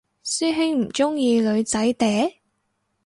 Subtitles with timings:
[0.25, 2.33] 師兄唔鍾意女仔嗲？